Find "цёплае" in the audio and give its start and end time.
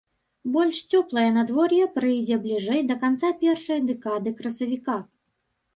0.91-1.25